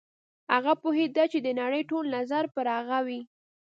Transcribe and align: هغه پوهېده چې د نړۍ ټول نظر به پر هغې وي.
هغه 0.53 0.73
پوهېده 0.81 1.23
چې 1.31 1.39
د 1.45 1.47
نړۍ 1.61 1.83
ټول 1.89 2.05
نظر 2.17 2.43
به 2.47 2.51
پر 2.55 2.67
هغې 2.75 2.99
وي. 3.07 3.21